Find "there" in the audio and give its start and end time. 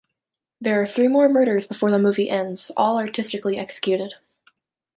0.59-0.81